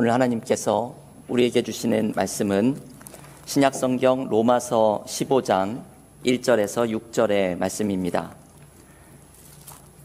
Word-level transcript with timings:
오늘 0.00 0.12
하나님께서 0.12 0.94
우리에게 1.26 1.62
주시는 1.62 2.12
말씀은 2.14 2.80
신약 3.46 3.74
성경 3.74 4.28
로마서 4.28 5.02
15장 5.08 5.82
1절에서 6.24 6.88
6절의 6.88 7.58
말씀입니다. 7.58 8.32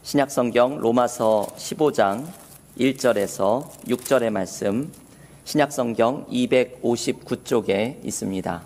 신약 0.02 0.32
성경 0.32 0.80
로마서 0.80 1.46
15장 1.56 2.26
1절에서 2.80 3.70
6절의 3.86 4.32
말씀 4.32 4.92
신약 5.46 5.72
성경 5.72 6.26
259쪽에 6.26 8.04
있습니다. 8.04 8.64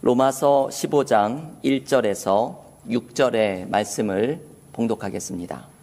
로마서 0.00 0.68
15장 0.70 1.60
1절에서 1.62 2.56
6절의 2.88 3.68
말씀을 3.68 4.40
봉독하겠습니다. 4.72 5.77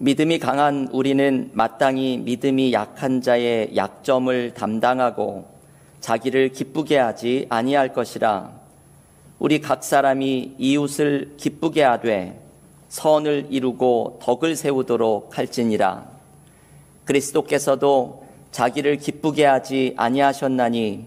믿음이 0.00 0.38
강한 0.38 0.88
우리는 0.92 1.50
마땅히 1.54 2.18
믿음이 2.18 2.72
약한 2.72 3.20
자의 3.20 3.74
약점을 3.74 4.54
담당하고 4.54 5.46
자기를 5.98 6.50
기쁘게 6.50 6.96
하지 6.96 7.46
아니할 7.48 7.92
것이라. 7.92 8.52
우리 9.40 9.60
각 9.60 9.82
사람이 9.82 10.54
이웃을 10.56 11.34
기쁘게 11.36 11.82
하되 11.82 12.40
선을 12.88 13.48
이루고 13.50 14.20
덕을 14.22 14.54
세우도록 14.54 15.36
할지니라. 15.36 16.06
그리스도께서도 17.04 18.24
자기를 18.52 18.98
기쁘게 18.98 19.46
하지 19.46 19.94
아니하셨나니 19.96 21.06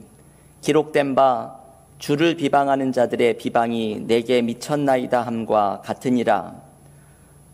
기록된 0.59 1.15
바 1.15 1.55
주를 1.97 2.35
비방하는 2.35 2.91
자들의 2.91 3.37
비방이 3.37 4.03
내게 4.05 4.41
미쳤나이다 4.41 5.21
함과 5.21 5.81
같으니라 5.85 6.70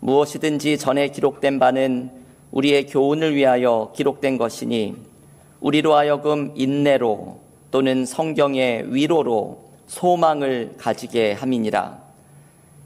무엇이든지 0.00 0.78
전에 0.78 1.08
기록된 1.08 1.58
바는 1.58 2.10
우리의 2.52 2.86
교훈을 2.86 3.34
위하여 3.34 3.92
기록된 3.94 4.38
것이니 4.38 4.96
우리로 5.60 5.94
하여금 5.94 6.52
인내로 6.54 7.40
또는 7.70 8.06
성경의 8.06 8.94
위로로 8.94 9.68
소망을 9.88 10.74
가지게 10.78 11.32
함이니라. 11.32 11.98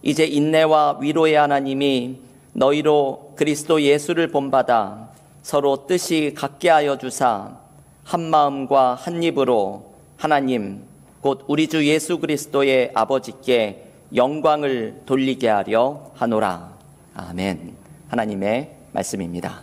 이제 0.03 0.25
인내와 0.25 0.99
위로의 1.01 1.35
하나님이 1.35 2.19
너희로 2.55 3.35
그리스도 3.37 3.81
예수를 3.83 4.29
본받아 4.29 5.11
서로 5.43 5.87
뜻이 5.87 6.35
같게 6.37 6.71
하여 6.71 6.99
주사 6.99 7.57
한 8.05 8.21
마음과 8.21 8.95
한 8.95 9.23
입으로 9.23 9.93
하나님 10.17 10.83
곧 11.21 11.45
우리 11.47 11.69
주 11.69 11.87
예수 11.87 12.19
그리스도의 12.19 12.91
아버지께 12.95 13.85
영광을 14.15 15.03
돌리게 15.07 15.49
하려 15.49 16.11
하노라. 16.15 16.72
아멘. 17.15 17.75
하나님의 18.09 18.71
말씀입니다. 18.93 19.61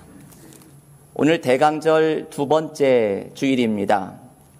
오늘 1.15 1.41
대강절 1.41 2.27
두 2.29 2.47
번째 2.47 3.31
주일입니다. 3.33 4.13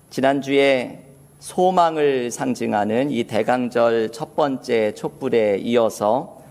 지난주에 0.09 1.04
소망을 1.40 2.32
상징하는 2.32 3.12
이 3.12 3.26
대강절 3.26 4.12
첫 4.12 4.36
번째 4.36 4.95
촛불에 4.95 5.60
이어서 5.60 6.42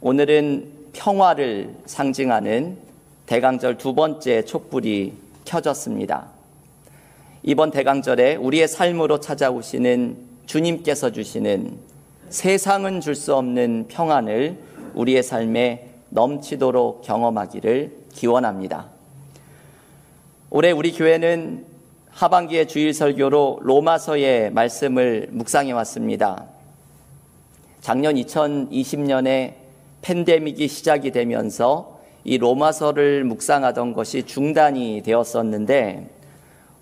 오늘은 0.00 0.72
평화를 0.92 1.74
상징하는 1.86 2.78
대강절 3.26 3.76
두 3.76 3.92
번째 3.94 4.44
촛불이 4.44 5.14
켜졌습니다. 5.44 6.28
이번 7.42 7.72
대강절에 7.72 8.36
우리의 8.36 8.68
삶으로 8.68 9.18
찾아오시는 9.18 10.16
주님께서 10.46 11.10
주시는 11.10 11.76
세상은 12.30 13.00
줄 13.00 13.16
수 13.16 13.34
없는 13.34 13.86
평안을 13.88 14.68
우리의 14.94 15.22
삶에 15.22 15.87
넘치도록 16.10 17.02
경험하기를 17.02 17.96
기원합니다. 18.12 18.86
올해 20.50 20.70
우리 20.70 20.92
교회는 20.92 21.66
하반기의 22.10 22.66
주일 22.66 22.94
설교로 22.94 23.60
로마서의 23.62 24.50
말씀을 24.52 25.28
묵상해 25.30 25.72
왔습니다. 25.72 26.46
작년 27.80 28.14
2020년에 28.16 29.54
팬데믹이 30.02 30.68
시작이 30.68 31.10
되면서 31.12 31.98
이 32.24 32.38
로마서를 32.38 33.24
묵상하던 33.24 33.92
것이 33.92 34.24
중단이 34.24 35.02
되었었는데 35.04 36.10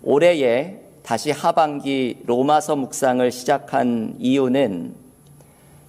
올해에 0.03 0.81
다시 1.03 1.31
하반기 1.31 2.17
로마서 2.25 2.75
묵상을 2.75 3.31
시작한 3.31 4.15
이유는 4.19 4.95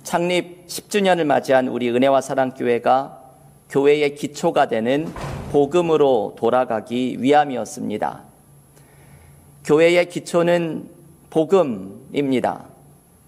창립 0.03 0.67
10주년을 0.67 1.25
맞이한 1.25 1.69
우리 1.69 1.91
은혜와 1.91 2.21
사랑교회가 2.21 3.18
교회의 3.71 4.15
기초가 4.15 4.69
되는 4.69 5.13
복음으로 5.53 6.35
돌아가기 6.39 7.17
위함이었습니다. 7.21 8.23
교회의 9.65 10.09
기초는 10.09 10.89
복음입니다. 11.31 12.65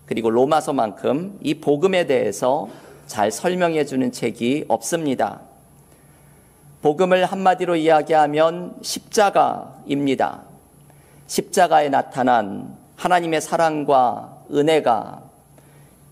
그리고 0.06 0.30
로마서만큼 0.30 1.38
이 1.42 1.54
복음에 1.54 2.06
대해서 2.06 2.68
잘 3.06 3.30
설명해 3.30 3.84
주는 3.84 4.10
책이 4.10 4.64
없습니다. 4.68 5.40
복음을 6.82 7.26
한마디로 7.26 7.76
이야기하면 7.76 8.76
십자가입니다. 8.80 10.42
십자가에 11.26 11.90
나타난 11.90 12.74
하나님의 12.96 13.42
사랑과 13.42 14.38
은혜가 14.50 15.22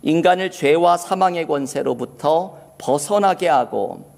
인간을 0.03 0.51
죄와 0.51 0.99
사망의 0.99 1.47
권세로부터 1.47 2.59
벗어나게 2.79 3.49
하고 3.49 4.18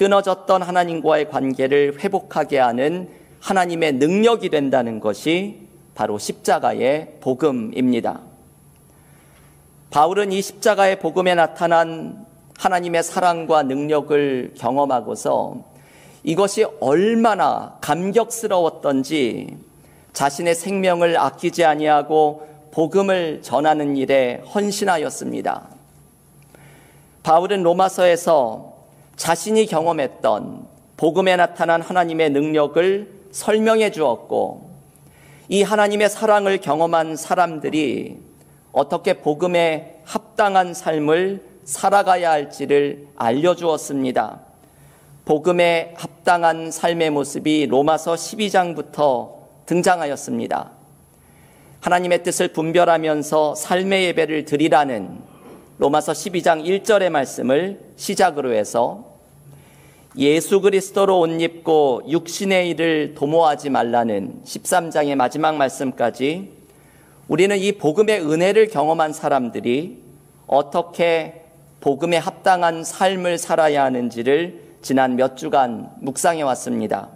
끊어졌던 0.00 0.62
하나님과의 0.62 1.28
관계를 1.28 2.00
회복하게 2.00 2.58
하는 2.58 3.10
하나님의 3.40 3.92
능력이 3.96 4.48
된다는 4.48 4.98
것이 4.98 5.68
바로 5.94 6.16
십자가의 6.16 7.18
복음입니다. 7.20 8.20
바울은 9.90 10.32
이 10.32 10.40
십자가의 10.40 11.00
복음에 11.00 11.34
나타난 11.34 12.24
하나님의 12.58 13.02
사랑과 13.02 13.62
능력을 13.62 14.54
경험하고서 14.56 15.64
이것이 16.24 16.64
얼마나 16.80 17.76
감격스러웠던지 17.82 19.54
자신의 20.14 20.54
생명을 20.54 21.18
아끼지 21.18 21.66
아니하고 21.66 22.48
복음을 22.70 23.42
전하는 23.42 23.98
일에 23.98 24.42
헌신하였습니다. 24.54 25.68
바울은 27.22 27.62
로마서에서 27.62 28.69
자신이 29.16 29.66
경험했던 29.66 30.66
복음에 30.96 31.36
나타난 31.36 31.80
하나님의 31.80 32.30
능력을 32.30 33.20
설명해 33.30 33.90
주었고 33.90 34.70
이 35.48 35.62
하나님의 35.62 36.10
사랑을 36.10 36.58
경험한 36.58 37.16
사람들이 37.16 38.18
어떻게 38.72 39.14
복음에 39.14 40.00
합당한 40.04 40.74
삶을 40.74 41.42
살아가야 41.64 42.30
할지를 42.30 43.06
알려주었습니다. 43.16 44.40
복음에 45.24 45.94
합당한 45.96 46.70
삶의 46.70 47.10
모습이 47.10 47.66
로마서 47.66 48.14
12장부터 48.14 49.30
등장하였습니다. 49.66 50.70
하나님의 51.80 52.22
뜻을 52.22 52.48
분별하면서 52.48 53.54
삶의 53.54 54.04
예배를 54.06 54.44
드리라는 54.44 55.29
로마서 55.80 56.12
12장 56.12 56.62
1절의 56.62 57.08
말씀을 57.08 57.80
시작으로 57.96 58.52
해서 58.52 59.14
예수 60.18 60.60
그리스도로 60.60 61.20
옷 61.20 61.40
입고 61.40 62.02
육신의 62.06 62.68
일을 62.68 63.14
도모하지 63.14 63.70
말라는 63.70 64.42
13장의 64.44 65.14
마지막 65.14 65.56
말씀까지 65.56 66.52
우리는 67.28 67.56
이 67.56 67.72
복음의 67.72 68.20
은혜를 68.20 68.68
경험한 68.68 69.14
사람들이 69.14 70.02
어떻게 70.46 71.46
복음에 71.80 72.18
합당한 72.18 72.84
삶을 72.84 73.38
살아야 73.38 73.84
하는지를 73.84 74.60
지난 74.82 75.16
몇 75.16 75.38
주간 75.38 75.90
묵상해 76.00 76.42
왔습니다. 76.42 77.08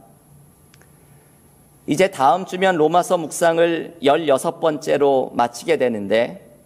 이제 1.87 2.11
다음 2.11 2.47
주면 2.47 2.77
로마서 2.77 3.19
묵상을 3.19 3.99
16번째로 4.03 5.35
마치게 5.35 5.77
되는데 5.77 6.56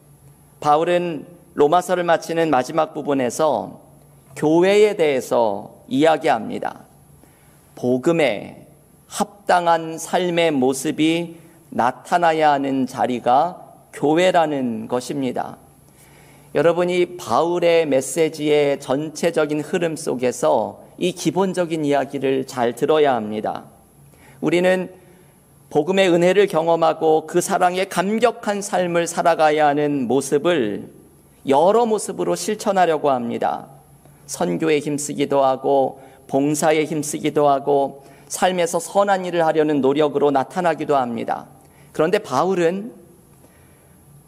바울은 0.61 1.38
로마서를 1.59 2.05
마치는 2.05 2.51
마지막 2.51 2.95
부분에서 2.95 3.81
교회에 4.37 4.95
대해서 4.95 5.75
이야기합니다. 5.89 6.83
복음에 7.75 8.69
합당한 9.09 9.99
삶의 9.99 10.53
모습이 10.53 11.35
나타나야 11.71 12.53
하는 12.53 12.87
자리가 12.87 13.61
교회라는 13.93 14.87
것입니다. 14.87 15.57
여러분이 16.55 17.17
바울의 17.17 17.87
메시지의 17.87 18.79
전체적인 18.79 19.61
흐름 19.61 19.97
속에서 19.97 20.85
이 20.97 21.11
기본적인 21.11 21.85
이야기를 21.85 22.47
잘 22.47 22.77
들어야 22.77 23.17
합니다. 23.17 23.65
우리는 24.41 24.93
복음의 25.71 26.09
은혜를 26.09 26.47
경험하고 26.47 27.27
그 27.27 27.41
사랑에 27.41 27.85
감격한 27.87 28.63
삶을 28.63 29.09
살아가야 29.09 29.67
하는 29.67 30.07
모습을 30.07 30.98
여러 31.49 31.87
모습으로 31.87 32.37
실천하려고 32.37 33.11
합니다. 33.11 33.67
선교에 34.27 34.81
힘쓰기도 34.81 35.43
하고 35.43 36.03
봉사에 36.27 36.85
힘쓰기도 36.85 37.49
하고 37.49 38.05
삶에서 38.29 38.79
선한 38.79 39.25
일을 39.25 39.47
하려는 39.47 39.81
노력으로 39.81 40.31
나타나기도 40.31 40.97
합니다. 40.97 41.47
그런데 41.93 42.19
바울은 42.19 42.93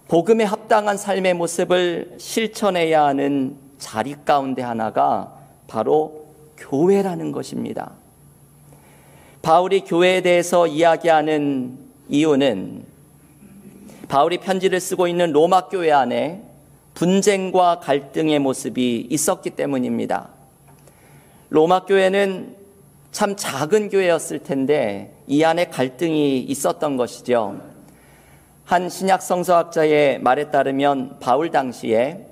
복음에 0.09 0.45
합당한 0.45 0.97
삶의 0.97 1.35
모습을 1.35 2.17
실천해야 2.19 3.05
하는 3.05 3.57
자리 3.79 4.17
가운데 4.25 4.63
하나가 4.63 5.35
바로 5.69 6.27
교회라는 6.57 7.31
것입니다. 7.33 7.93
바울이 9.43 9.83
교회에 9.83 10.23
대해서 10.23 10.67
이야기하는 10.67 11.79
이유는 12.09 12.85
바울이 14.09 14.39
편지를 14.39 14.81
쓰고 14.81 15.07
있는 15.07 15.33
로마 15.33 15.69
교회 15.69 15.93
안에 15.93 16.50
분쟁과 17.01 17.81
갈등의 17.81 18.41
모습이 18.41 19.07
있었기 19.09 19.51
때문입니다. 19.51 20.29
로마 21.49 21.87
교회는 21.87 22.55
참 23.11 23.37
작은 23.37 23.89
교회였을 23.89 24.41
텐데 24.41 25.15
이 25.27 25.43
안에 25.43 25.69
갈등이 25.69 26.41
있었던 26.41 26.99
것이죠. 26.99 27.59
한 28.67 28.91
신약 28.91 29.23
성서학자의 29.23 30.21
말에 30.21 30.51
따르면 30.51 31.21
바울 31.21 31.51
당시에 31.51 32.27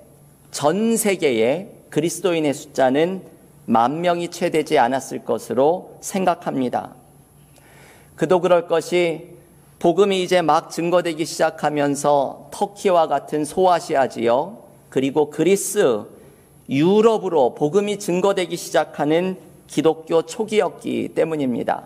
전 0.51 0.99
세계의 0.99 1.71
그리스도인의 1.89 2.53
숫자는 2.53 3.23
만 3.65 4.03
명이 4.03 4.29
채 4.29 4.51
되지 4.51 4.79
않았을 4.79 5.25
것으로 5.25 5.97
생각합니다. 6.03 6.95
그도 8.17 8.43
그럴 8.43 8.67
것이 8.67 9.38
복음이 9.79 10.23
이제 10.23 10.43
막 10.43 10.71
증거되기 10.71 11.25
시작하면서 11.25 12.49
터키와 12.51 13.07
같은 13.07 13.45
소아시아 13.45 14.09
지역 14.09 14.69
그리고 14.91 15.31
그리스, 15.31 16.05
유럽으로 16.69 17.55
복음이 17.55 17.99
증거되기 17.99 18.57
시작하는 18.57 19.37
기독교 19.67 20.23
초기였기 20.23 21.11
때문입니다. 21.15 21.85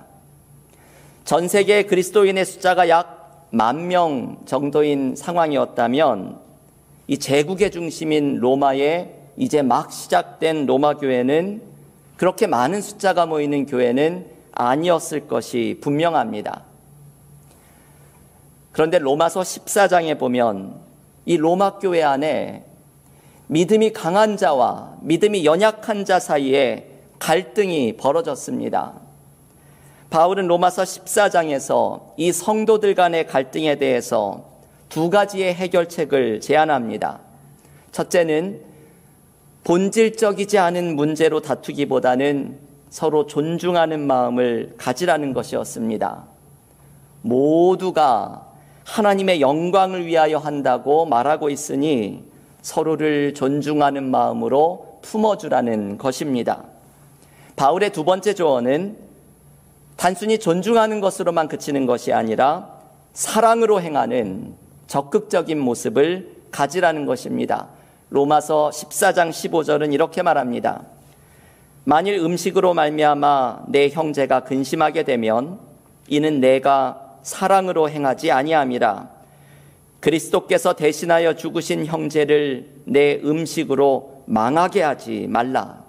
전 1.25 1.49
세계 1.49 1.85
그리스도인의 1.85 2.45
숫자가 2.45 2.89
약 2.89 3.23
만 3.55 3.87
명 3.87 4.39
정도인 4.47 5.15
상황이었다면 5.15 6.39
이 7.07 7.19
제국의 7.19 7.71
중심인 7.71 8.39
로마에 8.39 9.15
이제 9.37 9.61
막 9.61 9.93
시작된 9.93 10.65
로마 10.65 10.95
교회는 10.97 11.61
그렇게 12.17 12.47
많은 12.47 12.81
숫자가 12.81 13.27
모이는 13.27 13.67
교회는 13.67 14.25
아니었을 14.53 15.29
것이 15.29 15.79
분명합니다. 15.83 16.63
그런데 18.73 18.99
로마서 18.99 19.43
14장에 19.43 20.19
보면 20.19 20.81
이 21.27 21.37
로마 21.37 21.79
교회 21.79 22.03
안에 22.03 22.65
믿음이 23.47 23.93
강한 23.93 24.37
자와 24.37 24.97
믿음이 25.03 25.45
연약한 25.45 26.05
자 26.05 26.19
사이에 26.19 26.89
갈등이 27.19 27.97
벌어졌습니다. 27.99 28.95
바울은 30.11 30.47
로마서 30.47 30.83
14장에서 30.83 32.13
이 32.17 32.33
성도들 32.33 32.95
간의 32.95 33.27
갈등에 33.27 33.77
대해서 33.77 34.45
두 34.89 35.11
가지의 35.11 35.55
해결책을 35.55 36.41
제안합니다. 36.41 37.21
첫째는 37.93 38.61
본질적이지 39.65 40.59
않은 40.59 40.97
문제로 40.97 41.41
다투기보다는 41.41 42.59
서로 42.91 43.27
존중하는 43.27 44.07
마음을 44.07 44.75
가지라는 44.77 45.33
것이었습니다. 45.33 46.25
모두가 47.23 48.52
하나님의 48.85 49.41
영광을 49.41 50.07
위하여 50.07 50.39
한다고 50.39 51.07
말하고 51.07 51.51
있으니 51.51 52.25
서로를 52.63 53.35
존중하는 53.35 54.11
마음으로 54.11 54.99
품어주라는 55.03 55.99
것입니다. 55.99 56.65
바울의 57.57 57.91
두 57.91 58.05
번째 58.05 58.35
조언은 58.35 58.97
단순히 59.97 60.39
존중하는 60.39 61.01
것으로만 61.01 61.49
그치는 61.49 61.87
것이 61.87 62.13
아니라 62.13 62.69
사랑으로 63.13 63.81
행하는 63.81 64.55
적극적인 64.87 65.59
모습을 65.61 66.37
가지라는 66.51 67.07
것입니다. 67.07 67.69
로마서 68.11 68.71
14장 68.71 69.31
15절은 69.31 69.93
이렇게 69.93 70.23
말합니다. 70.23 70.83
만일 71.85 72.19
음식으로 72.19 72.75
말미암아 72.75 73.65
내 73.69 73.89
형제가 73.89 74.45
근심하게 74.45 75.03
되면 75.03 75.59
이는 76.09 76.41
내가 76.41 77.12
사랑으로 77.23 77.89
행하지 77.91 78.31
아니함이라 78.31 79.09
그리스도께서 80.01 80.75
대신하여 80.75 81.35
죽으신 81.37 81.87
형제를 81.87 82.69
내 82.85 83.21
음식으로 83.23 84.25
망하게 84.27 84.83
하지 84.83 85.27
말라. 85.29 85.83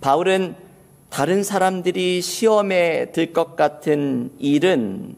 바울은 0.00 0.54
다른 1.10 1.42
사람들이 1.42 2.22
시험에 2.22 3.12
들 3.12 3.32
것 3.34 3.56
같은 3.56 4.30
일은 4.38 5.16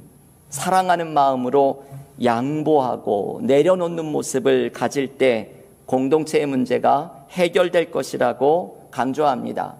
사랑하는 0.51 1.13
마음으로 1.13 1.85
양보하고 2.23 3.41
내려놓는 3.45 4.05
모습을 4.05 4.73
가질 4.73 5.19
때 5.19 5.53
공동체의 5.87 6.47
문제가 6.47 7.27
해결될 7.31 7.91
것이라고 7.91 8.89
강조합니다. 8.91 9.77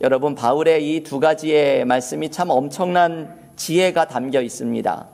여러분, 0.00 0.34
바울의 0.34 0.94
이 0.96 1.02
두 1.02 1.20
가지의 1.20 1.84
말씀이 1.84 2.30
참 2.30 2.50
엄청난 2.50 3.41
지혜가 3.62 4.08
담겨 4.08 4.42
있습니다. 4.42 5.06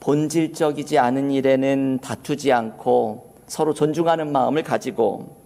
본질적이지 0.00 0.98
않은 0.98 1.30
일에는 1.30 2.00
다투지 2.02 2.50
않고 2.50 3.34
서로 3.46 3.74
존중하는 3.74 4.32
마음을 4.32 4.64
가지고 4.64 5.36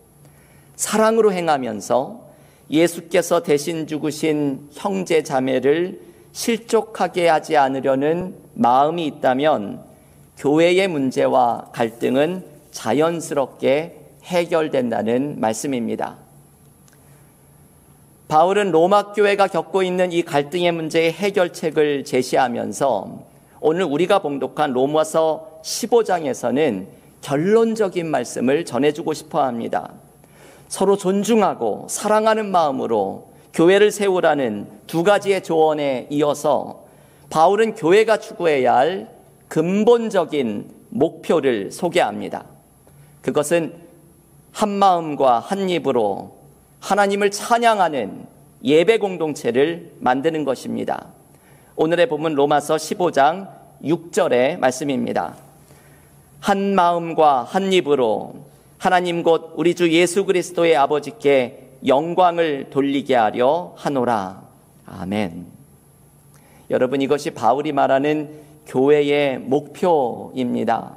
사랑으로 0.75 1.35
행하면서 1.35 2.25
예수께서 2.71 3.43
대신 3.43 3.87
죽으신 3.87 4.71
형제 4.73 5.23
자매를 5.23 6.01
실족하게 6.33 7.29
하지 7.29 7.59
않으려는 7.59 8.35
마음이 8.55 9.05
있다면 9.07 9.85
교회의 10.39 10.89
문제와 10.89 11.73
갈등은 11.75 12.43
자연스럽게 12.71 14.01
해결된다는 14.23 15.41
말씀입니다. 15.41 16.24
바울은 18.29 18.71
로마 18.71 19.13
교회가 19.13 19.49
겪고 19.49 19.83
있는 19.83 20.11
이 20.13 20.23
갈등의 20.23 20.73
문제의 20.73 21.13
해결책을 21.13 22.05
제시하면서 22.05 23.19
오늘 23.61 23.85
우리가 23.85 24.21
봉독한 24.21 24.73
로마서 24.73 25.61
15장에서는 25.63 26.87
결론적인 27.21 28.07
말씀을 28.07 28.65
전해주고 28.65 29.13
싶어 29.13 29.43
합니다. 29.43 29.93
서로 30.69 30.97
존중하고 30.97 31.87
사랑하는 31.89 32.51
마음으로 32.51 33.29
교회를 33.53 33.91
세우라는 33.91 34.69
두 34.87 35.05
가지의 35.05 35.43
조언에 35.43 36.07
이어서 36.11 36.85
바울은 37.31 37.75
교회가 37.75 38.19
추구해야 38.19 38.75
할 38.75 39.09
근본적인 39.49 40.71
목표를 40.89 41.71
소개합니다. 41.71 42.45
그것은 43.23 43.75
한 44.51 44.71
마음과 44.71 45.41
한 45.41 45.69
입으로 45.69 46.44
하나님을 46.85 47.31
찬양하는 47.31 48.27
예배 48.63 48.99
공동체를 48.99 49.93
만드는 50.01 50.45
것입니다. 50.45 51.07
오늘의 51.77 52.11
본문 52.11 52.35
로마서 52.35 52.77
15장 52.77 53.49
6절의 53.83 54.59
말씀입니다. 54.59 55.35
한 56.41 56.75
마음과 56.75 57.45
한 57.45 57.73
입으로 57.73 58.35
하나님 58.77 59.23
곧 59.23 59.55
우리 59.57 59.75
주 59.75 59.91
예수 59.93 60.27
그리스도의 60.27 60.77
아버지께 60.77 61.71
영광을 61.87 62.69
돌리게 62.69 63.15
하려 63.15 63.73
하노라. 63.77 64.43
아멘. 64.85 65.47
여러분 66.69 67.01
이것이 67.01 67.31
바울이 67.31 67.73
말하는 67.73 68.41
교회의 68.67 69.39
목표입니다. 69.39 70.97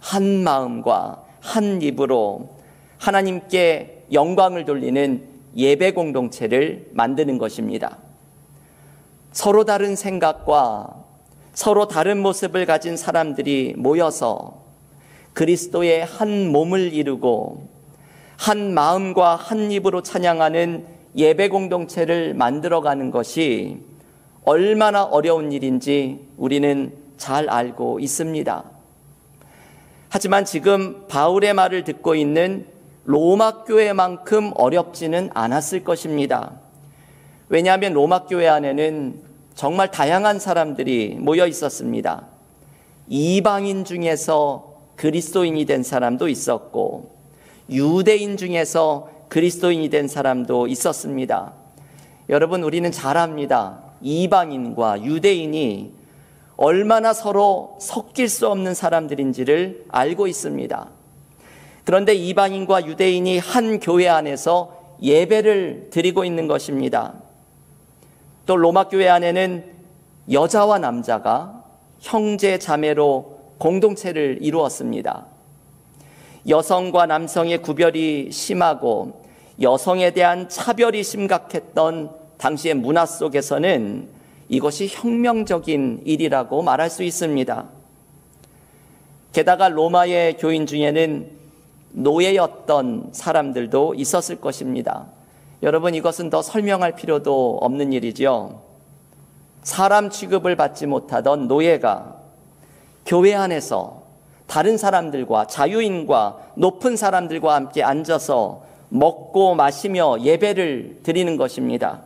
한 0.00 0.44
마음과 0.44 1.24
한 1.40 1.80
입으로 1.80 2.50
하나님께 2.98 4.03
영광을 4.14 4.64
돌리는 4.64 5.22
예배 5.56 5.92
공동체를 5.92 6.90
만드는 6.92 7.38
것입니다. 7.38 7.98
서로 9.32 9.64
다른 9.64 9.96
생각과 9.96 11.04
서로 11.52 11.86
다른 11.86 12.20
모습을 12.22 12.66
가진 12.66 12.96
사람들이 12.96 13.74
모여서 13.76 14.64
그리스도의 15.34 16.04
한 16.04 16.48
몸을 16.50 16.92
이루고 16.92 17.68
한 18.36 18.74
마음과 18.74 19.36
한 19.36 19.70
입으로 19.70 20.02
찬양하는 20.02 20.86
예배 21.16 21.48
공동체를 21.48 22.34
만들어가는 22.34 23.10
것이 23.10 23.78
얼마나 24.44 25.04
어려운 25.04 25.52
일인지 25.52 26.20
우리는 26.36 26.92
잘 27.16 27.48
알고 27.48 28.00
있습니다. 28.00 28.64
하지만 30.08 30.44
지금 30.44 31.06
바울의 31.08 31.54
말을 31.54 31.84
듣고 31.84 32.14
있는 32.14 32.66
로마 33.04 33.64
교회만큼 33.64 34.52
어렵지는 34.54 35.30
않았을 35.34 35.84
것입니다. 35.84 36.52
왜냐하면 37.48 37.92
로마 37.92 38.24
교회 38.24 38.48
안에는 38.48 39.20
정말 39.54 39.90
다양한 39.90 40.38
사람들이 40.38 41.18
모여 41.20 41.46
있었습니다. 41.46 42.26
이방인 43.08 43.84
중에서 43.84 44.72
그리스도인이 44.96 45.64
된 45.66 45.82
사람도 45.82 46.28
있었고, 46.28 47.10
유대인 47.70 48.36
중에서 48.36 49.10
그리스도인이 49.28 49.90
된 49.90 50.08
사람도 50.08 50.66
있었습니다. 50.68 51.52
여러분, 52.30 52.62
우리는 52.62 52.90
잘 52.90 53.16
압니다. 53.16 53.82
이방인과 54.00 55.02
유대인이 55.02 55.92
얼마나 56.56 57.12
서로 57.12 57.76
섞일 57.80 58.28
수 58.28 58.48
없는 58.48 58.74
사람들인지를 58.74 59.86
알고 59.88 60.26
있습니다. 60.26 60.88
그런데 61.84 62.14
이방인과 62.14 62.86
유대인이 62.86 63.38
한 63.38 63.78
교회 63.78 64.08
안에서 64.08 64.96
예배를 65.02 65.88
드리고 65.90 66.24
있는 66.24 66.46
것입니다. 66.46 67.14
또 68.46 68.56
로마 68.56 68.88
교회 68.88 69.08
안에는 69.08 69.64
여자와 70.30 70.78
남자가 70.78 71.64
형제 72.00 72.58
자매로 72.58 73.38
공동체를 73.58 74.38
이루었습니다. 74.40 75.26
여성과 76.48 77.06
남성의 77.06 77.62
구별이 77.62 78.30
심하고 78.30 79.24
여성에 79.60 80.10
대한 80.10 80.48
차별이 80.48 81.02
심각했던 81.02 82.10
당시의 82.38 82.74
문화 82.74 83.06
속에서는 83.06 84.08
이것이 84.48 84.88
혁명적인 84.90 86.02
일이라고 86.04 86.62
말할 86.62 86.90
수 86.90 87.02
있습니다. 87.02 87.64
게다가 89.32 89.68
로마의 89.68 90.36
교인 90.36 90.66
중에는 90.66 91.30
노예였던 91.94 93.10
사람들도 93.12 93.94
있었을 93.94 94.40
것입니다. 94.40 95.06
여러분 95.62 95.94
이것은 95.94 96.28
더 96.28 96.42
설명할 96.42 96.96
필요도 96.96 97.58
없는 97.62 97.92
일이죠. 97.92 98.60
사람 99.62 100.10
취급을 100.10 100.56
받지 100.56 100.86
못하던 100.86 101.48
노예가 101.48 102.16
교회 103.06 103.34
안에서 103.34 104.02
다른 104.46 104.76
사람들과 104.76 105.46
자유인과 105.46 106.38
높은 106.56 106.96
사람들과 106.96 107.54
함께 107.54 107.82
앉아서 107.82 108.62
먹고 108.90 109.54
마시며 109.54 110.20
예배를 110.20 111.00
드리는 111.02 111.36
것입니다. 111.36 112.02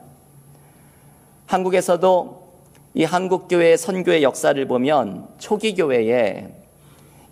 한국에서도 1.47 2.49
이 2.95 3.04
한국교회 3.04 3.76
선교의 3.76 4.23
역사를 4.23 4.64
보면 4.66 5.28
초기 5.38 5.75
교회에 5.75 6.49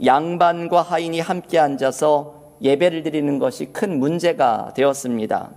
양반과 0.04 0.82
하인이 0.82 1.20
함께 1.20 1.58
앉아서 1.58 2.35
예배를 2.62 3.02
드리는 3.02 3.38
것이 3.38 3.66
큰 3.66 3.98
문제가 3.98 4.72
되었습니다. 4.74 5.50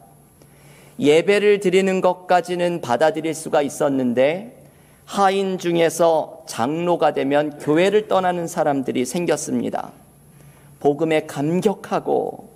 예배를 1.00 1.60
드리는 1.60 2.01
것까지는 2.01 2.82
받아들일 2.82 3.34
수가 3.34 3.62
있었는데 3.62 4.63
하인 5.06 5.58
중에서 5.58 6.44
장로가 6.46 7.13
되면 7.13 7.58
교회를 7.58 8.08
떠나는 8.08 8.48
사람들이 8.48 9.06
생겼습니다. 9.06 9.91
복음에 10.79 11.25
감격하고 11.25 12.50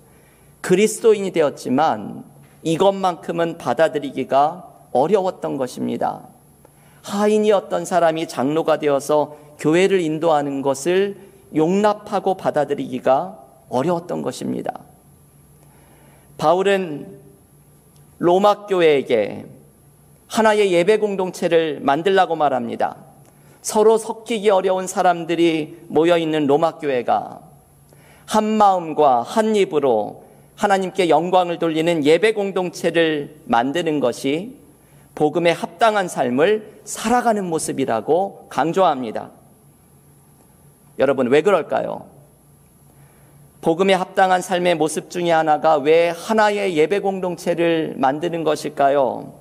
그리스도인이 0.60 1.30
되었지만 1.32 2.24
이것만큼은 2.62 3.58
받아들이기가 3.58 4.68
어려웠던 4.92 5.56
것입니다. 5.56 6.22
하인이었던 7.02 7.84
사람이 7.84 8.28
장로가 8.28 8.78
되어서 8.78 9.36
교회를 9.58 10.00
인도하는 10.00 10.62
것을 10.62 11.16
용납하고 11.54 12.34
받아들이기가 12.34 13.43
어려웠던 13.74 14.22
것입니다. 14.22 14.72
바울은 16.38 17.18
로마 18.18 18.66
교회에게 18.66 19.46
하나의 20.28 20.72
예배 20.72 20.98
공동체를 20.98 21.80
만들라고 21.80 22.36
말합니다. 22.36 22.96
서로 23.62 23.98
섞이기 23.98 24.50
어려운 24.50 24.86
사람들이 24.86 25.78
모여 25.88 26.18
있는 26.18 26.46
로마 26.46 26.78
교회가 26.78 27.40
한 28.26 28.44
마음과 28.44 29.22
한 29.22 29.56
입으로 29.56 30.24
하나님께 30.56 31.08
영광을 31.08 31.58
돌리는 31.58 32.04
예배 32.04 32.32
공동체를 32.32 33.36
만드는 33.46 34.00
것이 34.00 34.56
복음에 35.14 35.50
합당한 35.50 36.08
삶을 36.08 36.80
살아가는 36.84 37.44
모습이라고 37.44 38.46
강조합니다. 38.48 39.30
여러분, 40.98 41.28
왜 41.28 41.42
그럴까요? 41.42 42.13
복음에 43.64 43.94
합당한 43.94 44.42
삶의 44.42 44.74
모습 44.74 45.08
중에 45.08 45.30
하나가 45.30 45.76
왜 45.78 46.10
하나의 46.10 46.76
예배 46.76 46.98
공동체를 46.98 47.94
만드는 47.96 48.44
것일까요? 48.44 49.32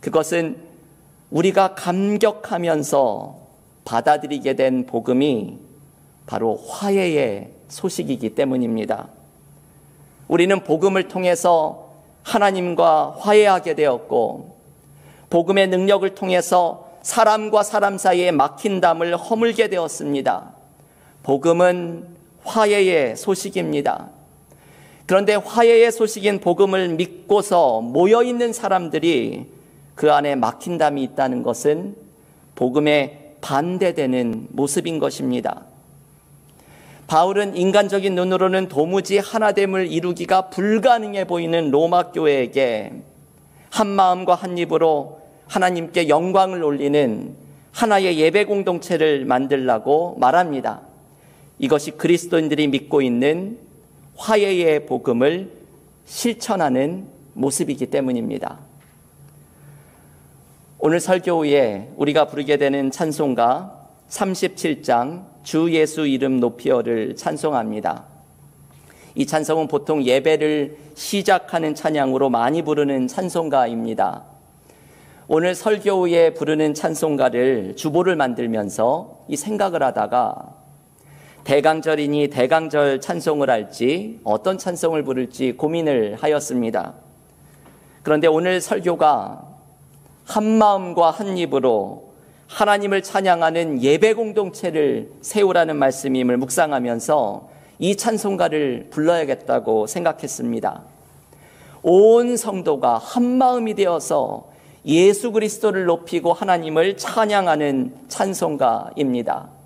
그것은 0.00 0.56
우리가 1.30 1.76
감격하면서 1.76 3.36
받아들이게 3.84 4.56
된 4.56 4.84
복음이 4.86 5.58
바로 6.26 6.56
화해의 6.56 7.50
소식이기 7.68 8.34
때문입니다. 8.34 9.06
우리는 10.26 10.64
복음을 10.64 11.06
통해서 11.06 11.92
하나님과 12.24 13.18
화해하게 13.20 13.76
되었고, 13.76 14.56
복음의 15.30 15.68
능력을 15.68 16.16
통해서 16.16 16.90
사람과 17.02 17.62
사람 17.62 17.96
사이에 17.96 18.32
막힌 18.32 18.80
담을 18.80 19.16
허물게 19.16 19.68
되었습니다. 19.68 20.50
복음은 21.22 22.17
화해의 22.48 23.16
소식입니다. 23.16 24.08
그런데 25.06 25.34
화해의 25.34 25.92
소식인 25.92 26.40
복음을 26.40 26.88
믿고서 26.88 27.80
모여 27.80 28.22
있는 28.22 28.52
사람들이 28.52 29.46
그 29.94 30.12
안에 30.12 30.34
막힌 30.34 30.78
담이 30.78 31.02
있다는 31.02 31.42
것은 31.42 31.94
복음에 32.54 33.34
반대되는 33.40 34.48
모습인 34.50 34.98
것입니다. 34.98 35.62
바울은 37.06 37.56
인간적인 37.56 38.14
눈으로는 38.14 38.68
도무지 38.68 39.18
하나됨을 39.18 39.90
이루기가 39.90 40.50
불가능해 40.50 41.26
보이는 41.26 41.70
로마 41.70 42.10
교회에게 42.10 42.92
한 43.70 43.86
마음과 43.86 44.34
한 44.34 44.58
입으로 44.58 45.20
하나님께 45.46 46.08
영광을 46.08 46.62
올리는 46.62 47.34
하나의 47.72 48.18
예배 48.18 48.44
공동체를 48.44 49.24
만들라고 49.24 50.16
말합니다. 50.18 50.87
이것이 51.58 51.92
그리스도인들이 51.92 52.68
믿고 52.68 53.02
있는 53.02 53.58
화해의 54.16 54.86
복음을 54.86 55.50
실천하는 56.06 57.06
모습이기 57.34 57.86
때문입니다. 57.86 58.58
오늘 60.78 61.00
설교 61.00 61.40
후에 61.40 61.90
우리가 61.96 62.26
부르게 62.26 62.56
되는 62.56 62.90
찬송가 62.90 63.88
37장 64.08 65.24
주 65.42 65.72
예수 65.72 66.06
이름 66.06 66.40
높이어를 66.40 67.16
찬송합니다. 67.16 68.04
이 69.16 69.26
찬송은 69.26 69.66
보통 69.66 70.04
예배를 70.04 70.76
시작하는 70.94 71.74
찬양으로 71.74 72.30
많이 72.30 72.62
부르는 72.62 73.08
찬송가입니다. 73.08 74.24
오늘 75.26 75.54
설교 75.54 75.90
후에 75.90 76.34
부르는 76.34 76.74
찬송가를 76.74 77.74
주보를 77.76 78.14
만들면서 78.14 79.24
이 79.28 79.36
생각을 79.36 79.82
하다가 79.82 80.54
대강절이니 81.48 82.28
대강절 82.28 83.00
찬송을 83.00 83.48
할지 83.48 84.20
어떤 84.22 84.58
찬송을 84.58 85.02
부를지 85.02 85.52
고민을 85.52 86.18
하였습니다. 86.20 86.92
그런데 88.02 88.26
오늘 88.26 88.60
설교가 88.60 89.46
한 90.26 90.44
마음과 90.44 91.10
한 91.10 91.38
입으로 91.38 92.12
하나님을 92.48 93.02
찬양하는 93.02 93.82
예배 93.82 94.12
공동체를 94.12 95.08
세우라는 95.22 95.76
말씀임을 95.76 96.36
묵상하면서 96.36 97.48
이 97.78 97.96
찬송가를 97.96 98.88
불러야겠다고 98.90 99.86
생각했습니다. 99.86 100.82
온 101.82 102.36
성도가 102.36 102.98
한 102.98 103.24
마음이 103.24 103.72
되어서 103.72 104.50
예수 104.84 105.32
그리스도를 105.32 105.86
높이고 105.86 106.34
하나님을 106.34 106.98
찬양하는 106.98 107.94
찬송가입니다. 108.08 109.57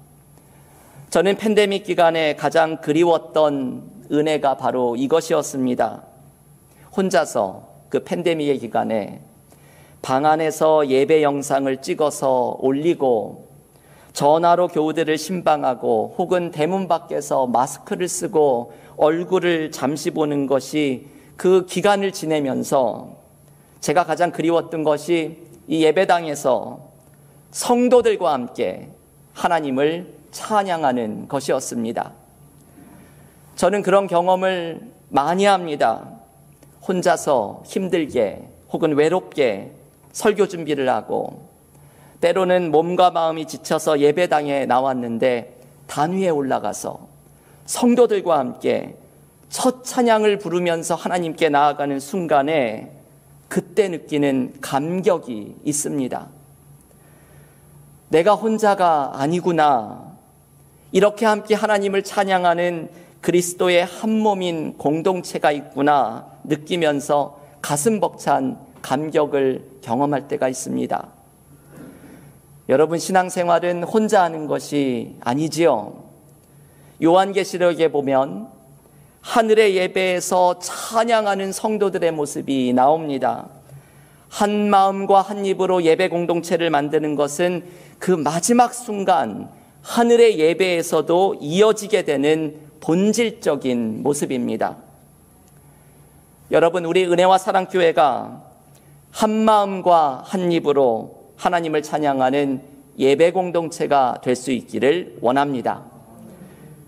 저는 1.12 1.36
팬데믹 1.36 1.84
기간에 1.84 2.36
가장 2.36 2.78
그리웠던 2.78 4.06
은혜가 4.10 4.56
바로 4.56 4.96
이것이었습니다. 4.96 6.04
혼자서 6.96 7.68
그 7.90 8.02
팬데믹의 8.02 8.58
기간에 8.58 9.20
방 10.00 10.24
안에서 10.24 10.88
예배 10.88 11.22
영상을 11.22 11.82
찍어서 11.82 12.56
올리고 12.60 13.46
전화로 14.14 14.68
교우들을 14.68 15.18
신방하고 15.18 16.14
혹은 16.16 16.50
대문 16.50 16.88
밖에서 16.88 17.46
마스크를 17.46 18.08
쓰고 18.08 18.72
얼굴을 18.96 19.70
잠시 19.70 20.12
보는 20.12 20.46
것이 20.46 21.08
그 21.36 21.66
기간을 21.66 22.12
지내면서 22.12 23.16
제가 23.80 24.06
가장 24.06 24.32
그리웠던 24.32 24.82
것이 24.82 25.42
이 25.68 25.84
예배당에서 25.84 26.80
성도들과 27.50 28.32
함께 28.32 28.88
하나님을 29.34 30.21
찬양하는 30.32 31.28
것이었습니다. 31.28 32.12
저는 33.56 33.82
그런 33.82 34.06
경험을 34.06 34.80
많이 35.08 35.44
합니다. 35.44 36.08
혼자서 36.86 37.62
힘들게 37.64 38.48
혹은 38.70 38.96
외롭게 38.96 39.72
설교 40.12 40.48
준비를 40.48 40.88
하고 40.88 41.48
때로는 42.20 42.70
몸과 42.70 43.10
마음이 43.10 43.46
지쳐서 43.46 44.00
예배당에 44.00 44.66
나왔는데 44.66 45.60
단위에 45.86 46.28
올라가서 46.28 47.06
성도들과 47.66 48.38
함께 48.38 48.96
첫 49.48 49.84
찬양을 49.84 50.38
부르면서 50.38 50.94
하나님께 50.94 51.50
나아가는 51.50 52.00
순간에 52.00 52.90
그때 53.48 53.88
느끼는 53.88 54.54
감격이 54.60 55.56
있습니다. 55.64 56.26
내가 58.08 58.34
혼자가 58.34 59.12
아니구나. 59.14 60.11
이렇게 60.92 61.24
함께 61.24 61.54
하나님을 61.54 62.04
찬양하는 62.04 62.90
그리스도의 63.22 63.86
한 63.86 64.10
몸인 64.18 64.76
공동체가 64.76 65.50
있구나 65.50 66.26
느끼면서 66.44 67.40
가슴 67.62 67.98
벅찬 67.98 68.58
감격을 68.82 69.64
경험할 69.80 70.28
때가 70.28 70.48
있습니다. 70.48 71.08
여러분 72.68 72.98
신앙생활은 72.98 73.84
혼자 73.84 74.22
하는 74.22 74.46
것이 74.46 75.16
아니지요. 75.20 76.04
요한계시록에 77.02 77.90
보면 77.90 78.48
하늘의 79.22 79.76
예배에서 79.76 80.58
찬양하는 80.58 81.52
성도들의 81.52 82.10
모습이 82.12 82.72
나옵니다. 82.74 83.48
한 84.28 84.68
마음과 84.68 85.22
한 85.22 85.46
입으로 85.46 85.84
예배 85.84 86.08
공동체를 86.08 86.70
만드는 86.70 87.14
것은 87.14 87.64
그 87.98 88.10
마지막 88.10 88.74
순간 88.74 89.48
하늘의 89.82 90.38
예배에서도 90.38 91.36
이어지게 91.40 92.02
되는 92.04 92.56
본질적인 92.80 94.02
모습입니다. 94.02 94.76
여러분, 96.50 96.84
우리 96.84 97.04
은혜와 97.04 97.38
사랑교회가 97.38 98.42
한 99.10 99.30
마음과 99.30 100.22
한 100.24 100.52
입으로 100.52 101.22
하나님을 101.36 101.82
찬양하는 101.82 102.62
예배 102.98 103.32
공동체가 103.32 104.20
될 104.22 104.36
수 104.36 104.52
있기를 104.52 105.18
원합니다. 105.20 105.82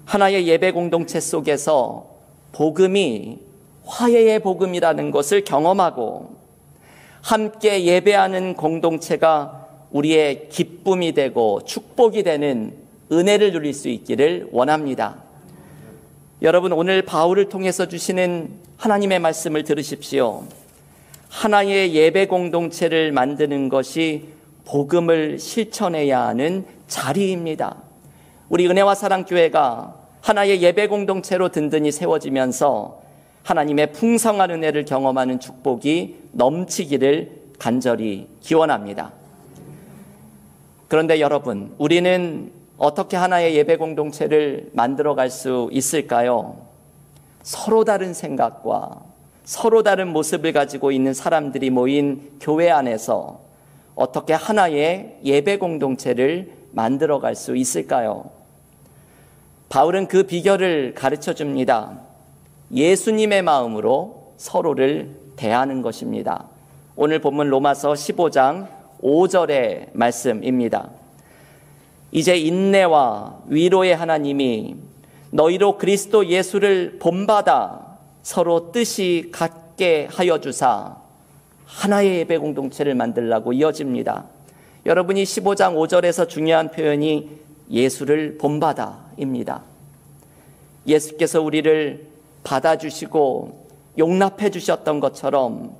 하나의 0.04 0.46
예배 0.46 0.72
공동체 0.72 1.18
속에서 1.18 2.06
복음이 2.52 3.38
화해의 3.86 4.40
복음이라는 4.40 5.10
것을 5.10 5.44
경험하고 5.44 6.36
함께 7.22 7.84
예배하는 7.84 8.54
공동체가 8.54 9.66
우리의 9.90 10.48
기쁨이 10.50 11.12
되고 11.12 11.60
축복이 11.64 12.22
되는 12.22 12.83
은혜를 13.10 13.52
누릴 13.52 13.74
수 13.74 13.88
있기를 13.88 14.48
원합니다. 14.50 15.22
여러분 16.42 16.72
오늘 16.72 17.02
바울을 17.02 17.48
통해서 17.48 17.86
주시는 17.88 18.50
하나님의 18.76 19.18
말씀을 19.18 19.64
들으십시오. 19.64 20.44
하나의 21.28 21.94
예배 21.94 22.26
공동체를 22.26 23.12
만드는 23.12 23.68
것이 23.68 24.28
복음을 24.64 25.38
실천해야 25.38 26.26
하는 26.26 26.64
자리입니다. 26.86 27.76
우리 28.48 28.66
은혜와 28.66 28.94
사랑 28.94 29.24
교회가 29.24 29.94
하나의 30.20 30.62
예배 30.62 30.88
공동체로 30.88 31.50
든든히 31.50 31.92
세워지면서 31.92 33.02
하나님의 33.42 33.92
풍성한 33.92 34.50
은혜를 34.50 34.84
경험하는 34.86 35.38
축복이 35.38 36.16
넘치기를 36.32 37.30
간절히 37.58 38.26
기원합니다. 38.40 39.12
그런데 40.88 41.20
여러분, 41.20 41.74
우리는 41.78 42.50
어떻게 42.76 43.16
하나의 43.16 43.54
예배 43.56 43.76
공동체를 43.76 44.70
만들어 44.72 45.14
갈 45.14 45.30
수 45.30 45.68
있을까요? 45.72 46.56
서로 47.42 47.84
다른 47.84 48.14
생각과 48.14 49.02
서로 49.44 49.82
다른 49.82 50.08
모습을 50.08 50.52
가지고 50.52 50.90
있는 50.90 51.12
사람들이 51.14 51.70
모인 51.70 52.32
교회 52.40 52.70
안에서 52.70 53.40
어떻게 53.94 54.32
하나의 54.32 55.18
예배 55.24 55.58
공동체를 55.58 56.52
만들어 56.72 57.20
갈 57.20 57.36
수 57.36 57.54
있을까요? 57.56 58.30
바울은 59.68 60.08
그 60.08 60.24
비결을 60.24 60.94
가르쳐 60.94 61.34
줍니다. 61.34 61.98
예수님의 62.72 63.42
마음으로 63.42 64.34
서로를 64.36 65.14
대하는 65.36 65.82
것입니다. 65.82 66.46
오늘 66.96 67.20
본문 67.20 67.50
로마서 67.50 67.92
15장 67.92 68.68
5절의 69.02 69.88
말씀입니다. 69.92 70.88
이제 72.14 72.36
인내와 72.36 73.40
위로의 73.48 73.96
하나님이 73.96 74.76
너희로 75.32 75.78
그리스도 75.78 76.26
예수를 76.26 77.00
본받아 77.00 77.98
서로 78.22 78.70
뜻이 78.70 79.30
같게 79.32 80.06
하여 80.08 80.40
주사 80.40 80.96
하나의 81.66 82.18
예배 82.18 82.38
공동체를 82.38 82.94
만들라고 82.94 83.52
이어집니다. 83.52 84.26
여러분이 84.86 85.24
15장 85.24 85.74
5절에서 85.74 86.28
중요한 86.28 86.70
표현이 86.70 87.30
예수를 87.68 88.38
본받아입니다. 88.38 89.62
예수께서 90.86 91.42
우리를 91.42 92.06
받아주시고 92.44 93.66
용납해 93.98 94.50
주셨던 94.50 95.00
것처럼 95.00 95.74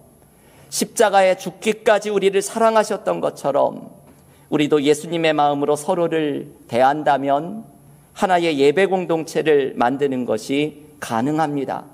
십자가에 0.69 1.37
죽기까지 1.37 2.11
우리를 2.11 2.43
사랑하셨던 2.43 3.21
것처럼 3.21 4.04
우리도 4.51 4.83
예수님의 4.83 5.33
마음으로 5.33 5.77
서로를 5.77 6.49
대한다면 6.69 7.65
하나의 8.13 8.59
예배 8.59 8.87
공동체를 8.87 9.75
만드는 9.77 10.25
것이 10.25 10.85
가능합니다. 11.01 11.85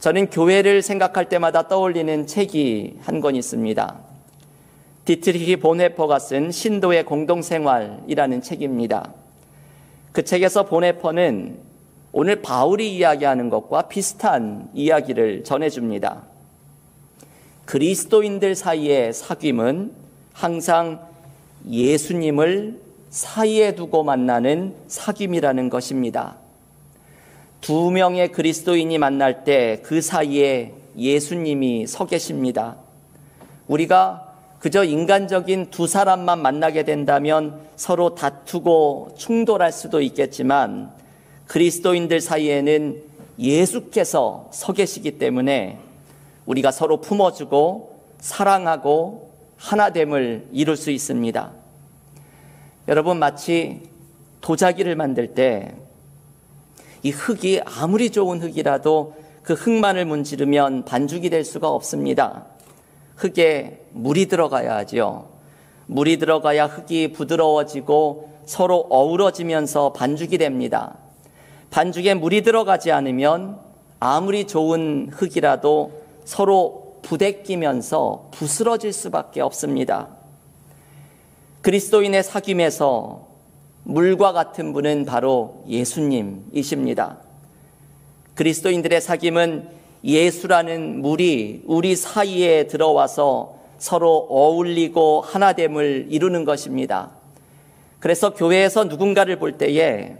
저는 0.00 0.28
교회를 0.28 0.82
생각할 0.82 1.28
때마다 1.28 1.66
떠올리는 1.66 2.26
책이 2.26 2.98
한 3.02 3.20
권 3.20 3.36
있습니다. 3.36 3.96
디트리히 5.06 5.56
보네퍼가 5.56 6.18
쓴 6.18 6.50
신도의 6.50 7.04
공동생활이라는 7.04 8.42
책입니다. 8.42 9.12
그 10.12 10.24
책에서 10.24 10.66
보네퍼는 10.66 11.58
오늘 12.12 12.42
바울이 12.42 12.94
이야기하는 12.96 13.50
것과 13.50 13.88
비슷한 13.88 14.68
이야기를 14.74 15.44
전해줍니다. 15.44 16.22
그리스도인들 17.64 18.54
사이의 18.54 19.12
사귐은 19.12 19.90
항상 20.34 21.00
예수님을 21.70 22.80
사이에 23.08 23.74
두고 23.76 24.02
만나는 24.02 24.74
사귐이라는 24.88 25.70
것입니다. 25.70 26.36
두 27.60 27.90
명의 27.90 28.30
그리스도인이 28.30 28.98
만날 28.98 29.44
때 29.44 29.80
그 29.84 30.02
사이에 30.02 30.74
예수님이 30.98 31.86
서 31.86 32.06
계십니다. 32.06 32.76
우리가 33.68 34.34
그저 34.58 34.84
인간적인 34.84 35.70
두 35.70 35.86
사람만 35.86 36.42
만나게 36.42 36.82
된다면 36.84 37.60
서로 37.76 38.14
다투고 38.14 39.14
충돌할 39.16 39.72
수도 39.72 40.00
있겠지만 40.00 40.90
그리스도인들 41.46 42.20
사이에는 42.20 43.02
예수께서 43.38 44.48
서 44.52 44.72
계시기 44.72 45.18
때문에 45.18 45.78
우리가 46.46 46.72
서로 46.72 47.00
품어주고 47.00 48.00
사랑하고 48.18 49.23
하나됨을 49.64 50.48
이룰 50.52 50.76
수 50.76 50.90
있습니다. 50.90 51.52
여러분 52.88 53.18
마치 53.18 53.82
도자기를 54.40 54.94
만들 54.96 55.34
때 55.34 55.84
이 57.04 57.10
흙이 57.10 57.60
아무리 57.66 58.08
좋은 58.10 58.40
흙이라도 58.40 59.14
그 59.42 59.52
흙만을 59.52 60.06
문지르면 60.06 60.86
반죽이 60.86 61.28
될 61.28 61.44
수가 61.44 61.68
없습니다. 61.68 62.46
흙에 63.16 63.84
물이 63.92 64.26
들어가야 64.26 64.74
하지요. 64.74 65.26
물이 65.86 66.16
들어가야 66.16 66.64
흙이 66.64 67.12
부드러워지고 67.12 68.30
서로 68.46 68.86
어우러지면서 68.88 69.92
반죽이 69.92 70.38
됩니다. 70.38 70.94
반죽에 71.70 72.14
물이 72.14 72.40
들어가지 72.40 72.90
않으면 72.90 73.58
아무리 74.00 74.46
좋은 74.46 75.10
흙이라도 75.12 75.92
서로 76.24 76.83
부대끼면서 77.04 78.28
부스러질 78.32 78.92
수밖에 78.92 79.40
없습니다. 79.40 80.08
그리스도인의 81.60 82.22
사귐에서 82.22 83.20
물과 83.84 84.32
같은 84.32 84.72
분은 84.72 85.04
바로 85.04 85.62
예수님이십니다. 85.68 87.18
그리스도인들의 88.34 89.00
사귐은 89.00 89.68
예수라는 90.02 91.00
물이 91.00 91.62
우리 91.66 91.94
사이에 91.96 92.66
들어와서 92.66 93.56
서로 93.78 94.26
어울리고 94.28 95.22
하나됨을 95.22 96.08
이루는 96.10 96.44
것입니다. 96.44 97.10
그래서 98.00 98.34
교회에서 98.34 98.84
누군가를 98.84 99.38
볼 99.38 99.56
때에 99.56 100.16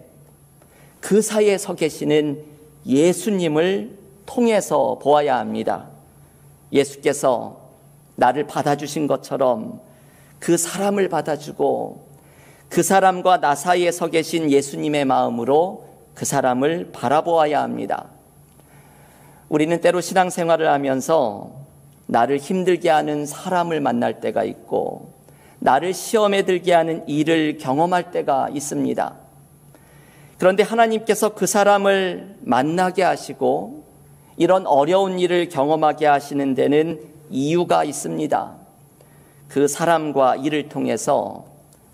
그 1.00 1.20
사이에 1.20 1.58
서 1.58 1.74
계시는 1.74 2.42
예수님을 2.86 3.98
통해서 4.24 4.98
보아야 5.02 5.38
합니다. 5.38 5.93
예수께서 6.72 7.60
나를 8.16 8.46
받아주신 8.46 9.06
것처럼 9.06 9.80
그 10.38 10.56
사람을 10.56 11.08
받아주고 11.08 12.06
그 12.68 12.82
사람과 12.82 13.40
나 13.40 13.54
사이에 13.54 13.90
서 13.90 14.08
계신 14.08 14.50
예수님의 14.50 15.04
마음으로 15.04 15.86
그 16.14 16.24
사람을 16.24 16.90
바라보아야 16.92 17.62
합니다. 17.62 18.06
우리는 19.48 19.80
때로 19.80 20.00
신앙생활을 20.00 20.68
하면서 20.68 21.52
나를 22.06 22.38
힘들게 22.38 22.90
하는 22.90 23.26
사람을 23.26 23.80
만날 23.80 24.20
때가 24.20 24.44
있고 24.44 25.12
나를 25.60 25.94
시험에 25.94 26.42
들게 26.42 26.72
하는 26.72 27.08
일을 27.08 27.58
경험할 27.58 28.10
때가 28.10 28.50
있습니다. 28.52 29.14
그 29.14 30.38
그런데 30.38 30.62
하나님께서 30.62 31.34
그 31.34 31.46
사람을 31.46 32.36
만나게 32.42 33.02
하시고 33.02 33.83
이런 34.36 34.66
어려운 34.66 35.18
일을 35.18 35.48
경험하게 35.48 36.06
하시는 36.06 36.54
데는 36.54 37.00
이유가 37.30 37.84
있습니다. 37.84 38.54
그 39.48 39.68
사람과 39.68 40.36
일을 40.36 40.68
통해서 40.68 41.44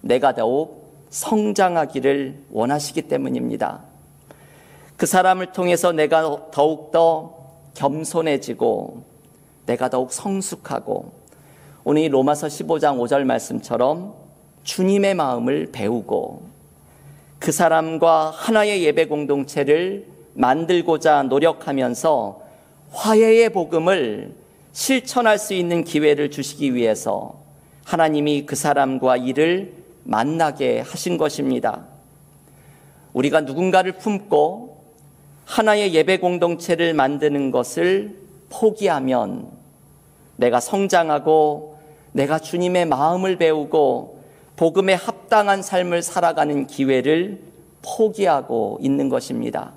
내가 0.01 0.35
더욱 0.35 0.81
성장하기를 1.11 2.45
원하시기 2.51 3.03
때문입니다. 3.03 3.81
그 4.97 5.07
사람을 5.07 5.53
통해서 5.53 5.93
내가 5.93 6.51
더욱더 6.51 7.35
겸손해지고 7.75 9.03
내가 9.67 9.89
더욱 9.89 10.13
성숙하고 10.13 11.13
오늘 11.85 12.03
이 12.03 12.09
로마서 12.09 12.47
15장 12.49 12.99
5절 12.99 13.25
말씀처럼 13.25 14.15
주님의 14.65 15.15
마음을 15.15 15.71
배우고 15.73 16.43
그 17.39 17.53
사람과 17.53 18.31
하나의 18.31 18.85
예배 18.85 19.07
공동체를 19.07 20.07
만들고자 20.35 21.25
노력하면서 21.25 22.43
화해의 22.93 23.51
복음을 23.51 24.35
실천할 24.73 25.39
수 25.39 25.55
있는 25.55 25.85
기회를 25.85 26.31
주시기 26.31 26.75
위해서 26.75 27.41
하나님이 27.85 28.47
그 28.47 28.57
사람과 28.57 29.17
이를 29.17 29.73
만나게 30.05 30.81
하신 30.81 31.19
것입니다. 31.19 31.85
우리가 33.13 33.41
누군가를 33.43 33.93
품고 33.93 34.81
하나의 35.45 35.93
예배 35.95 36.19
공동체를 36.19 36.95
만드는 36.95 37.51
것을 37.51 38.17
포기하면 38.51 39.49
내가 40.37 40.61
성장하고 40.61 41.79
내가 42.13 42.39
주님의 42.39 42.87
마음을 42.87 43.37
배우고 43.37 44.21
복음에 44.57 44.95
합당한 44.95 45.63
삶을 45.63 46.03
살아가는 46.03 46.67
기회를 46.67 47.41
포기하고 47.83 48.79
있는 48.81 49.09
것입니다. 49.09 49.73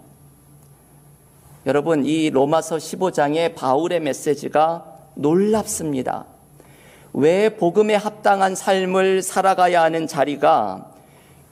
여러분, 1.66 2.04
이 2.06 2.30
로마서 2.30 2.76
15장의 2.76 3.56
바울의 3.56 4.02
메시지가 4.02 4.86
놀랍습니다. 5.16 6.26
왜 7.14 7.56
복음에 7.56 7.96
합당한 7.96 8.54
삶을 8.54 9.22
살아가야 9.22 9.82
하는 9.84 10.06
자리가 10.06 10.92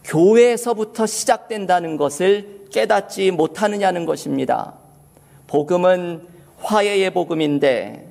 교회에서부터 0.03 1.05
시작된다는 1.05 1.95
것을 1.95 2.65
깨닫지 2.73 3.31
못하느냐는 3.31 4.05
것입니다. 4.05 4.73
복음은 5.47 6.27
화해의 6.57 7.11
복음인데 7.11 8.09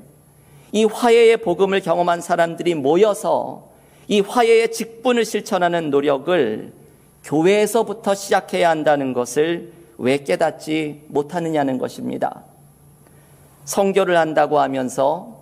이 0.72 0.84
화해의 0.84 1.38
복음을 1.38 1.80
경험한 1.80 2.22
사람들이 2.22 2.76
모여서 2.76 3.68
이 4.08 4.20
화해의 4.20 4.72
직분을 4.72 5.26
실천하는 5.26 5.90
노력을 5.90 6.72
교회에서부터 7.24 8.14
시작해야 8.14 8.70
한다는 8.70 9.12
것을 9.12 9.79
왜 10.00 10.16
깨닫지 10.16 11.04
못하느냐는 11.08 11.76
것입니다. 11.76 12.42
성교를 13.66 14.16
한다고 14.16 14.58
하면서 14.58 15.40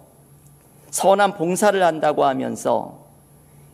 선한 0.91 1.35
봉사를 1.35 1.81
한다고 1.81 2.25
하면서 2.25 2.99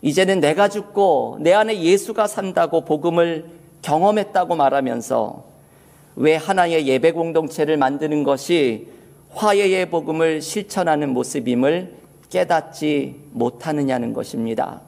이제는 0.02 0.40
내가 0.40 0.68
죽고 0.68 1.38
내 1.40 1.54
안에 1.54 1.80
예수가 1.80 2.26
산다고 2.26 2.82
복음을 2.82 3.46
경험했다고 3.80 4.56
말하면서 4.56 5.44
왜 6.16 6.36
하나의 6.36 6.86
예배 6.86 7.12
공동체를 7.12 7.78
만드는 7.78 8.22
것이 8.22 8.88
화해의 9.30 9.88
복음을 9.88 10.42
실천하는 10.42 11.14
모습임을 11.14 11.94
깨닫지 12.28 13.22
못하느냐는 13.32 14.12
것입니다. 14.12 14.82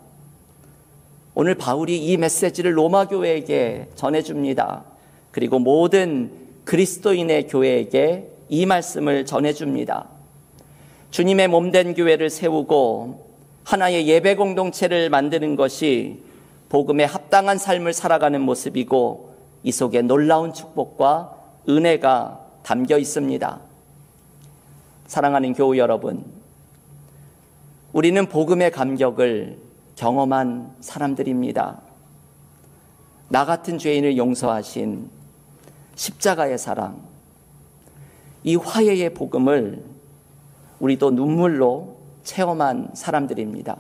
오늘 1.35 1.55
바울이 1.55 1.97
이 1.97 2.19
메시지를 2.19 2.77
로마 2.77 3.09
교회에게 3.09 3.89
전해줍니다. 3.95 4.96
그리고 5.37 5.59
모든 5.59 6.31
그리스도인의 6.65 7.49
교회에게 7.49 8.27
이 8.49 8.65
말씀을 8.65 9.27
전해줍니다. 9.27 10.09
주님의 11.11 11.49
몸된 11.49 11.93
교회를 11.93 12.31
세우고 12.31 13.27
하나의 13.63 14.09
예배 14.09 14.37
공동체를 14.37 15.11
만드는 15.11 15.57
것이 15.57 16.23
복음에 16.71 17.05
합당한 17.05 17.59
삶을 17.59 17.93
살아가는 17.93 18.41
모습이고 18.41 19.35
이 19.63 19.73
속에 19.73 20.01
놀라운 20.01 20.55
축복과 20.55 21.37
은혜가 21.69 22.41
담겨 22.63 22.97
있습니다. 22.97 23.61
사랑하는 25.07 25.53
교우 25.53 25.77
여러분, 25.77 26.25
우리는 27.93 28.27
복음의 28.27 28.71
감격을 28.71 29.59
경험한 29.97 30.77
사람들입니다. 30.81 31.83
나 33.29 33.45
같은 33.45 33.77
죄인을 33.77 34.17
용서하신 34.17 35.16
십자가의 35.97 36.59
사랑, 36.59 37.01
이 38.45 38.55
화해의 38.55 39.13
복음을 39.15 39.83
우리도 40.79 41.11
눈물로 41.11 41.97
체험한 42.23 42.91
사람들입니다. 42.95 43.77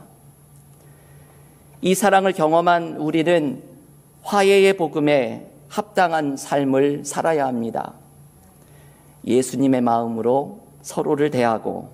이 1.82 1.94
사랑을 1.94 2.32
경험한 2.32 2.96
우리는 2.96 3.62
화해의 4.22 4.76
복음에 4.76 5.50
합당한 5.68 6.36
삶을 6.36 7.04
살아야 7.04 7.46
합니다. 7.46 7.92
예수님의 9.24 9.82
마음으로 9.82 10.60
서로를 10.82 11.30
대하고 11.30 11.90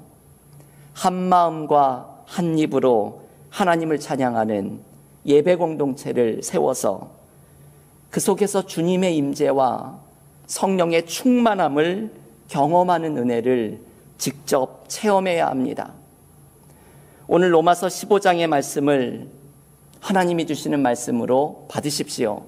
한 0.93 1.15
마음과 1.15 2.23
한 2.27 2.59
입으로 2.59 3.23
하나님을 3.51 3.99
찬양하는 3.99 4.81
예배 5.27 5.57
공동체를 5.57 6.43
세워서 6.43 7.11
그 8.11 8.21
속에서 8.21 8.67
주님의 8.67 9.17
임재와 9.17 9.99
성령의 10.47 11.07
충만함을 11.07 12.11
경험하는 12.49 13.17
은혜를 13.17 13.81
직접 14.19 14.85
체험해야 14.89 15.49
합니다. 15.49 15.93
오늘 17.27 17.53
로마서 17.55 17.87
15장의 17.87 18.47
말씀을 18.47 19.29
하나님이 20.01 20.47
주시는 20.47 20.81
말씀으로 20.81 21.67
받으십시오. 21.71 22.45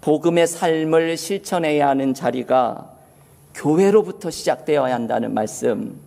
복음의 0.00 0.46
삶을 0.46 1.16
실천해야 1.16 1.88
하는 1.88 2.14
자리가 2.14 2.92
교회로부터 3.54 4.30
시작되어야 4.30 4.94
한다는 4.94 5.34
말씀. 5.34 6.00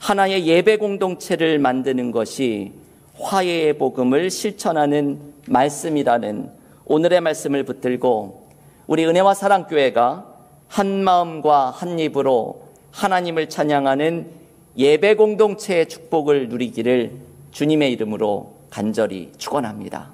하나의 0.00 0.46
예배 0.46 0.76
공동체를 0.76 1.58
만드는 1.58 2.10
것이 2.10 2.72
화해의 3.18 3.78
복음을 3.78 4.30
실천하는 4.30 5.20
말씀이라는 5.46 6.50
오늘의 6.84 7.20
말씀을 7.20 7.62
붙들고 7.62 8.43
우리 8.86 9.06
은혜와 9.06 9.34
사랑교회가 9.34 10.26
한 10.68 11.04
마음과 11.04 11.70
한 11.70 11.98
입으로 11.98 12.68
하나님을 12.90 13.48
찬양하는 13.48 14.30
예배 14.76 15.14
공동체의 15.14 15.88
축복을 15.88 16.48
누리기를 16.48 17.12
주님의 17.52 17.92
이름으로 17.92 18.54
간절히 18.70 19.32
축원합니다. 19.38 20.10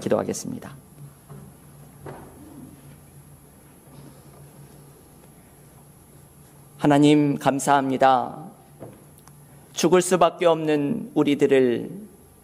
기도하겠습니다. 0.00 0.74
하나님 6.76 7.38
감사합니다. 7.38 8.44
죽을 9.72 10.02
수밖에 10.02 10.46
없는 10.46 11.12
우리들을 11.14 11.90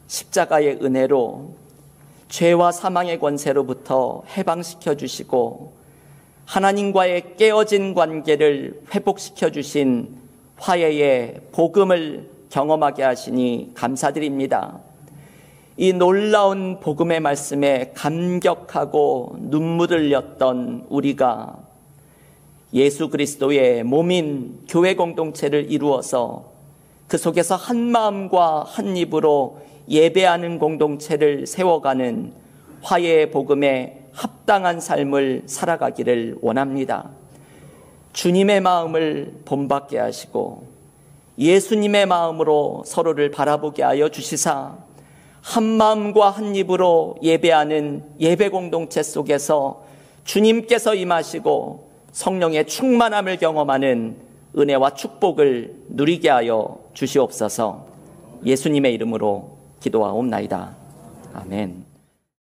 십자가의 0.06 0.78
은혜로 0.82 1.61
죄와 2.32 2.72
사망의 2.72 3.18
권세로부터 3.18 4.22
해방시켜 4.38 4.94
주시고 4.94 5.74
하나님과의 6.46 7.36
깨어진 7.36 7.92
관계를 7.92 8.80
회복시켜 8.94 9.50
주신 9.50 10.08
화해의 10.56 11.42
복음을 11.52 12.30
경험하게 12.48 13.02
하시니 13.02 13.72
감사드립니다. 13.74 14.78
이 15.76 15.92
놀라운 15.92 16.80
복음의 16.80 17.20
말씀에 17.20 17.92
감격하고 17.94 19.36
눈물을 19.38 20.06
흘렸던 20.06 20.86
우리가 20.88 21.58
예수 22.72 23.10
그리스도의 23.10 23.84
몸인 23.84 24.64
교회 24.70 24.94
공동체를 24.94 25.70
이루어서 25.70 26.50
그 27.08 27.18
속에서 27.18 27.56
한 27.56 27.76
마음과 27.76 28.64
한 28.66 28.96
입으로 28.96 29.60
예배하는 29.88 30.58
공동체를 30.58 31.46
세워가는 31.46 32.32
화해의 32.82 33.30
복음에 33.30 34.02
합당한 34.12 34.80
삶을 34.80 35.44
살아가기를 35.46 36.38
원합니다. 36.40 37.10
주님의 38.12 38.60
마음을 38.60 39.32
본받게 39.44 39.98
하시고 39.98 40.66
예수님의 41.38 42.06
마음으로 42.06 42.82
서로를 42.86 43.30
바라보게 43.30 43.82
하여 43.82 44.08
주시사 44.10 44.76
한 45.40 45.64
마음과 45.64 46.30
한 46.30 46.54
입으로 46.54 47.16
예배하는 47.22 48.04
예배 48.20 48.50
공동체 48.50 49.02
속에서 49.02 49.82
주님께서 50.24 50.94
임하시고 50.94 51.90
성령의 52.12 52.66
충만함을 52.66 53.38
경험하는 53.38 54.16
은혜와 54.56 54.94
축복을 54.94 55.74
누리게 55.88 56.28
하여 56.28 56.78
주시옵소서 56.92 57.86
예수님의 58.44 58.92
이름으로 58.94 59.51
기도하옵나이다. 59.82 60.70
아멘. 61.34 61.91